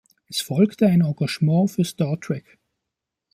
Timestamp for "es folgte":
0.25-0.87